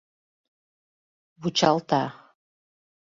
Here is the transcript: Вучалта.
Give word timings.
Вучалта. 1.41 2.03